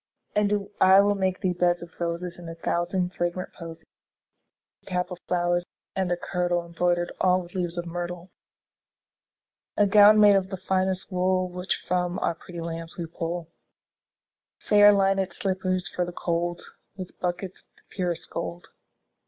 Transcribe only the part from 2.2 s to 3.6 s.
And a thousand fragrant